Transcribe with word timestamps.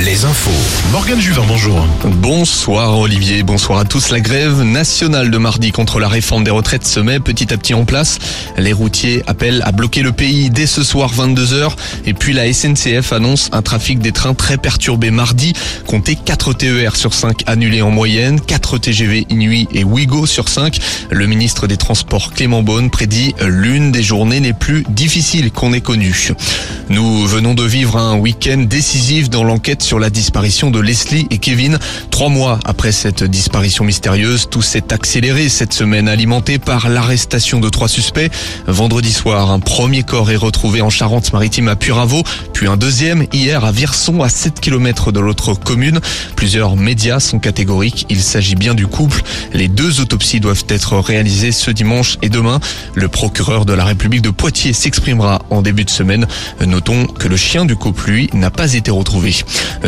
Les 0.00 0.24
infos. 0.24 0.50
Morgane 0.90 1.20
Juvin, 1.20 1.44
bonjour. 1.46 1.86
Bonsoir 2.04 2.98
Olivier, 2.98 3.44
bonsoir 3.44 3.78
à 3.78 3.84
tous. 3.84 4.10
La 4.10 4.18
grève 4.18 4.62
nationale 4.62 5.30
de 5.30 5.38
mardi 5.38 5.70
contre 5.70 6.00
la 6.00 6.08
réforme 6.08 6.42
des 6.42 6.50
retraites 6.50 6.84
se 6.84 6.98
met 6.98 7.20
petit 7.20 7.54
à 7.54 7.56
petit 7.56 7.72
en 7.72 7.84
place. 7.84 8.18
Les 8.58 8.72
routiers 8.72 9.22
appellent 9.28 9.62
à 9.64 9.70
bloquer 9.70 10.02
le 10.02 10.10
pays 10.10 10.50
dès 10.50 10.66
ce 10.66 10.82
soir 10.82 11.14
22h. 11.14 11.70
Et 12.04 12.14
puis 12.14 12.32
la 12.32 12.52
SNCF 12.52 13.12
annonce 13.12 13.48
un 13.52 13.62
trafic 13.62 14.00
des 14.00 14.10
trains 14.10 14.34
très 14.34 14.56
perturbé 14.56 15.12
mardi. 15.12 15.52
Comptez 15.86 16.16
4 16.16 16.54
TER 16.54 16.96
sur 16.96 17.14
5 17.14 17.44
annulés 17.46 17.82
en 17.82 17.90
moyenne, 17.90 18.40
4 18.40 18.78
TGV 18.78 19.24
Inuit 19.30 19.68
et 19.72 19.84
Ouigo 19.84 20.26
sur 20.26 20.48
5. 20.48 20.80
Le 21.10 21.28
ministre 21.28 21.68
des 21.68 21.76
Transports 21.76 22.32
Clément 22.32 22.64
Beaune 22.64 22.90
prédit 22.90 23.36
l'une 23.40 23.92
des 23.92 24.02
journées 24.02 24.40
les 24.40 24.52
plus 24.52 24.82
difficiles 24.88 25.52
qu'on 25.52 25.72
ait 25.72 25.80
connues. 25.80 26.32
Nous 26.88 27.24
venons 27.28 27.54
de 27.54 27.62
vivre 27.62 27.96
un 27.96 28.16
week-end 28.16 28.64
décisif 28.68 29.30
dans 29.30 29.43
l'enquête 29.44 29.82
sur 29.82 29.98
la 29.98 30.10
disparition 30.10 30.70
de 30.70 30.80
Leslie 30.80 31.26
et 31.30 31.38
Kevin. 31.38 31.78
Trois 32.10 32.28
mois 32.28 32.58
après 32.64 32.92
cette 32.92 33.24
disparition 33.24 33.84
mystérieuse, 33.84 34.48
tout 34.50 34.62
s'est 34.62 34.92
accéléré 34.92 35.48
cette 35.48 35.72
semaine, 35.72 36.08
alimenté 36.08 36.58
par 36.58 36.88
l'arrestation 36.88 37.60
de 37.60 37.68
trois 37.68 37.88
suspects. 37.88 38.30
Vendredi 38.66 39.12
soir, 39.12 39.50
un 39.50 39.60
premier 39.60 40.02
corps 40.02 40.30
est 40.30 40.36
retrouvé 40.36 40.82
en 40.82 40.90
Charente-Maritime 40.90 41.68
à 41.68 41.76
Puravo, 41.76 42.22
puis 42.52 42.66
un 42.66 42.76
deuxième 42.76 43.26
hier 43.32 43.64
à 43.64 43.72
Virson, 43.72 44.22
à 44.22 44.28
7 44.28 44.60
km 44.60 45.12
de 45.12 45.20
l'autre 45.20 45.54
commune. 45.54 46.00
Plusieurs 46.36 46.76
médias 46.76 47.20
sont 47.20 47.38
catégoriques, 47.38 48.06
il 48.10 48.22
s'agit 48.22 48.54
bien 48.54 48.74
du 48.74 48.86
couple. 48.86 49.22
Les 49.52 49.68
deux 49.68 50.00
autopsies 50.00 50.40
doivent 50.40 50.64
être 50.68 50.98
réalisées 50.98 51.52
ce 51.52 51.70
dimanche 51.70 52.18
et 52.22 52.28
demain. 52.28 52.60
Le 52.94 53.08
procureur 53.08 53.64
de 53.64 53.72
la 53.72 53.84
République 53.84 54.22
de 54.22 54.30
Poitiers 54.30 54.72
s'exprimera 54.72 55.42
en 55.50 55.62
début 55.62 55.84
de 55.84 55.90
semaine. 55.90 56.26
Notons 56.64 57.06
que 57.06 57.28
le 57.28 57.36
chien 57.36 57.64
du 57.64 57.76
couple, 57.76 58.10
lui, 58.10 58.30
n'a 58.32 58.50
pas 58.50 58.74
été 58.74 58.90
retrouvé. 58.90 59.33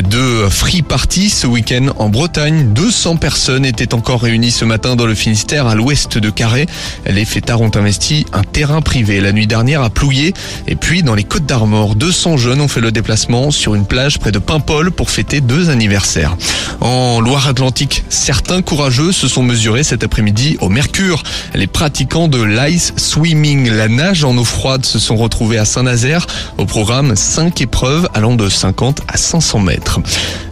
Deux 0.03 0.49
free 0.49 0.83
parties 0.83 1.31
ce 1.31 1.47
week-end 1.47 1.89
en 1.99 2.09
Bretagne. 2.09 2.73
200 2.73 3.17
personnes 3.17 3.65
étaient 3.65 3.95
encore 3.95 4.23
réunies 4.23 4.51
ce 4.51 4.65
matin 4.65 4.97
dans 4.97 5.07
le 5.07 5.15
Finistère 5.15 5.67
à 5.67 5.75
l'ouest 5.75 6.19
de 6.19 6.31
Carré. 6.31 6.67
Les 7.07 7.25
fêtards 7.25 7.61
ont 7.61 7.71
investi 7.75 8.27
un 8.33 8.43
terrain 8.43 8.81
privé 8.81 9.21
la 9.21 9.33
nuit 9.33 9.47
dernière 9.47 9.83
à 9.83 9.91
Plouillé. 9.91 10.35
Et 10.67 10.77
puis 10.77 11.03
dans 11.03 11.15
les 11.15 11.25
Côtes 11.25 11.47
d'Armor, 11.47 11.95
200 11.95 12.37
jeunes 12.37 12.61
ont 12.61 12.69
fait 12.69 12.81
le 12.81 12.93
déplacement 12.93 13.51
sur 13.51 13.75
une 13.75 13.87
plage 13.87 14.19
près 14.19 14.33
de 14.33 14.39
Paimpol 14.39 14.91
pour 14.91 15.11
fêter 15.11 15.41
deux 15.41 15.71
anniversaires. 15.71 16.37
En 16.81 17.21
Loire-Atlantique, 17.21 18.05
certains 18.09 18.63
courageux 18.63 19.13
se 19.13 19.29
sont 19.29 19.43
mesurés 19.43 19.83
cet 19.83 20.05
après-midi 20.05 20.57
au 20.61 20.69
Mercure. 20.69 21.23
Les 21.55 21.67
pratiquants 21.67 22.29
de 22.29 22.43
l'ice 22.43 22.93
swimming, 22.97 23.71
la 23.71 23.89
nage 23.89 24.25
en 24.25 24.37
eau 24.37 24.45
froide, 24.45 24.85
se 24.85 24.99
sont 24.99 25.17
retrouvés 25.17 25.59
à 25.59 25.65
Saint-Nazaire. 25.65 26.27
Au 26.59 26.65
programme, 26.65 27.17
5 27.17 27.61
épreuves 27.61 28.09
allant 28.15 28.35
de 28.35 28.49
50 28.49 29.03
à 29.09 29.17
500 29.41 29.61
mètres. 29.61 30.01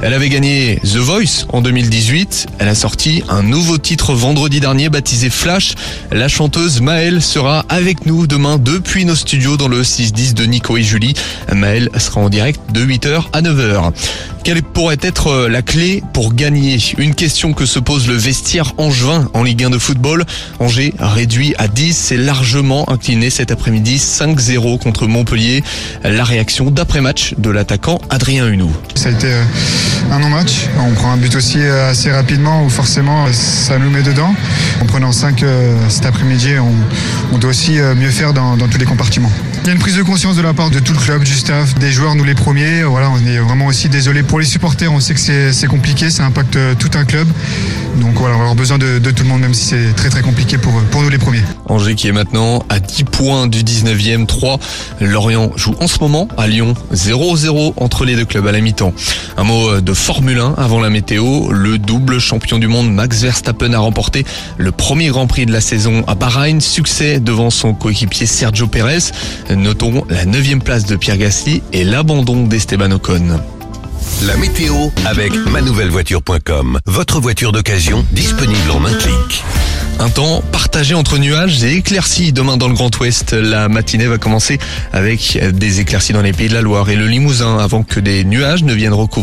Elle 0.02 0.12
avait 0.12 0.28
gagné 0.28 0.78
The 0.82 0.96
Voice 0.96 1.46
en 1.48 1.62
2018. 1.62 2.48
Elle 2.58 2.68
a 2.68 2.74
sorti 2.74 3.22
un 3.30 3.42
nouveau 3.42 3.78
titre 3.78 4.12
vendredi 4.12 4.60
dernier 4.60 4.90
baptisé 4.90 5.30
Flash. 5.30 5.74
La 6.12 6.28
chanteuse 6.28 6.82
Maëlle 6.82 7.22
sera 7.22 7.64
avec 7.70 8.04
nous 8.04 8.26
demain 8.26 8.58
depuis 8.58 9.06
nos 9.06 9.14
studios 9.14 9.56
dans 9.56 9.68
le 9.68 9.82
6-10 9.82 10.34
de 10.34 10.44
Nico 10.44 10.76
et 10.76 10.82
Julie. 10.82 11.14
Maëlle 11.50 11.88
sera 11.98 12.20
en 12.20 12.28
direct 12.28 12.60
de 12.72 12.84
8h 12.84 13.22
à 13.32 13.40
9h. 13.40 13.92
Quelle 14.44 14.62
pourrait 14.62 14.98
être 15.00 15.48
la 15.48 15.62
clé 15.62 16.02
pour 16.12 16.34
gagner? 16.34 16.78
Une 16.98 17.14
question 17.14 17.54
que 17.54 17.64
se 17.64 17.78
pose 17.78 18.06
le 18.06 18.14
vestiaire 18.14 18.74
angevin 18.76 19.26
en 19.32 19.42
Ligue 19.42 19.64
1 19.64 19.70
de 19.70 19.78
football. 19.78 20.26
Angers 20.58 20.92
réduit 20.98 21.54
à 21.56 21.66
10, 21.66 21.96
c'est 21.96 22.18
largement 22.18 22.86
incliné 22.90 23.30
cet 23.30 23.50
après-midi 23.50 23.96
5-0 23.96 24.78
contre 24.78 25.06
Montpellier. 25.06 25.64
La 26.04 26.24
réaction 26.24 26.70
d'après-match 26.70 27.34
de 27.38 27.48
l'attaquant 27.48 27.98
Adrien 28.10 28.46
Hunou. 28.46 28.70
Ça 28.96 29.08
a 29.08 29.12
été 29.12 29.28
euh, 29.28 29.42
un 30.10 30.18
non-match. 30.18 30.66
On 30.78 30.92
prend 30.92 31.12
un 31.12 31.16
but 31.16 31.34
aussi 31.34 31.60
euh, 31.60 31.90
assez 31.90 32.12
rapidement 32.12 32.66
où 32.66 32.68
forcément 32.68 33.24
euh, 33.24 33.32
ça 33.32 33.78
nous 33.78 33.88
met 33.88 34.02
dedans. 34.02 34.34
En 34.82 34.84
prenant 34.84 35.12
5 35.12 35.42
cet 35.88 36.04
après-midi, 36.04 36.50
on, 37.32 37.38
doit 37.38 37.50
aussi 37.50 37.78
mieux 37.96 38.10
faire 38.10 38.34
dans 38.34 38.58
tous 38.68 38.78
les 38.78 38.84
compartiments. 38.84 39.32
Il 39.64 39.68
y 39.68 39.70
a 39.70 39.72
une 39.72 39.78
prise 39.78 39.96
de 39.96 40.02
conscience 40.02 40.36
de 40.36 40.42
la 40.42 40.52
part 40.52 40.68
de 40.68 40.78
tout 40.78 40.92
le 40.92 40.98
club, 40.98 41.24
du 41.24 41.32
staff, 41.32 41.74
des 41.76 41.90
joueurs, 41.90 42.14
nous 42.14 42.24
les 42.24 42.34
premiers. 42.34 42.82
Voilà, 42.82 43.08
on 43.08 43.26
est 43.26 43.38
vraiment 43.38 43.64
aussi 43.64 43.88
désolé 43.88 44.22
pour 44.22 44.38
les 44.38 44.44
supporters. 44.44 44.92
On 44.92 45.00
sait 45.00 45.14
que 45.14 45.52
c'est 45.52 45.66
compliqué, 45.66 46.10
ça 46.10 46.26
impacte 46.26 46.58
tout 46.78 46.90
un 46.92 47.06
club. 47.06 47.26
Donc 47.96 48.14
voilà, 48.16 48.34
on 48.34 48.38
va 48.38 48.42
avoir 48.42 48.56
besoin 48.56 48.76
de, 48.76 48.98
tout 48.98 49.22
le 49.22 49.28
monde, 49.28 49.40
même 49.40 49.54
si 49.54 49.64
c'est 49.64 49.96
très 49.96 50.10
très 50.10 50.20
compliqué 50.20 50.58
pour, 50.58 50.72
pour 50.90 51.00
nous 51.00 51.08
les 51.08 51.16
premiers. 51.16 51.40
Angers 51.66 51.94
qui 51.94 52.08
est 52.08 52.12
maintenant 52.12 52.62
à 52.68 52.78
10 52.78 53.04
points 53.04 53.46
du 53.46 53.62
19e 53.62 54.26
3. 54.26 54.58
Lorient 55.00 55.50
joue 55.56 55.74
en 55.80 55.86
ce 55.86 55.98
moment 56.00 56.28
à 56.36 56.46
Lyon 56.46 56.74
0-0 56.92 57.72
entre 57.76 58.04
les 58.04 58.16
deux 58.16 58.26
clubs 58.26 58.46
à 58.46 58.52
la 58.52 58.60
mi-temps. 58.60 58.92
Un 59.38 59.44
mot 59.44 59.80
de 59.80 59.94
Formule 59.94 60.40
1 60.40 60.56
avant 60.58 60.80
la 60.80 60.90
météo. 60.90 61.50
Le 61.52 61.78
double 61.78 62.18
champion 62.18 62.58
du 62.58 62.66
monde 62.66 62.92
Max 62.92 63.22
Verstappen 63.22 63.72
a 63.72 63.78
remporté 63.78 64.26
le 64.58 64.72
premier 64.72 65.08
Grand 65.08 65.26
Prix 65.26 65.46
de 65.46 65.52
la 65.52 65.62
saison 65.62 66.04
à 66.06 66.14
Bahreïn. 66.14 66.60
Succès 66.60 67.18
devant 67.18 67.48
son 67.48 67.72
coéquipier 67.72 68.26
Sergio 68.26 68.66
Pérez. 68.66 69.12
Notons 69.56 70.04
la 70.08 70.24
9 70.24 70.58
place 70.58 70.84
de 70.84 70.96
Pierre 70.96 71.16
Gasly 71.16 71.62
et 71.72 71.84
l'abandon 71.84 72.46
d'Esteban 72.46 72.90
Ocon. 72.90 73.40
La 74.26 74.36
météo 74.36 74.74
avec 75.04 75.34
manouvellevoiture.com. 75.34 76.78
Votre 76.86 77.20
voiture 77.20 77.52
d'occasion 77.52 78.04
disponible 78.12 78.70
en 78.70 78.84
un 78.84 78.94
clic. 78.94 79.44
Un 80.00 80.10
temps 80.10 80.42
partagé 80.52 80.94
entre 80.94 81.18
nuages 81.18 81.62
et 81.62 81.76
éclaircies 81.76 82.32
demain 82.32 82.56
dans 82.56 82.68
le 82.68 82.74
Grand 82.74 82.94
Ouest. 82.98 83.32
La 83.32 83.68
matinée 83.68 84.06
va 84.06 84.18
commencer 84.18 84.58
avec 84.92 85.38
des 85.52 85.80
éclaircies 85.80 86.12
dans 86.12 86.22
les 86.22 86.32
pays 86.32 86.48
de 86.48 86.54
la 86.54 86.62
Loire 86.62 86.90
et 86.90 86.96
le 86.96 87.06
Limousin 87.06 87.58
avant 87.58 87.82
que 87.82 88.00
des 88.00 88.24
nuages 88.24 88.64
ne 88.64 88.74
viennent 88.74 88.92
recouvrir 88.92 89.14